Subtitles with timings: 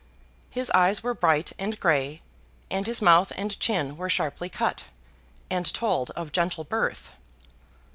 [0.49, 2.23] His eyes were bright and grey,
[2.71, 4.85] and his mouth and chin were sharply cut,
[5.47, 7.11] and told of gentle birth.